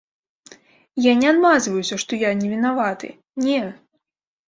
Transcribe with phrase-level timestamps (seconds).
[1.09, 3.15] Я не адмазваюся, што я не вінаваты,
[3.49, 3.65] не.